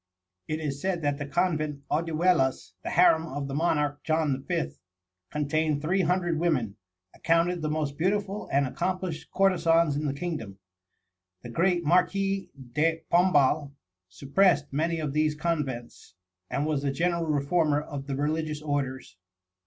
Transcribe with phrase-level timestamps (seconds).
[0.47, 4.71] It is said that the convent Odivelas, the harem of the monarch John V.,
[5.29, 6.77] contained three hundred women,
[7.13, 10.57] accounted the most beautiful and accomplished courtesans in the kingdom.
[11.43, 13.73] The great Marquis de Pombal
[14.09, 16.15] suppressed many of these convents,
[16.49, 19.17] and was the general reformer of the religious orders.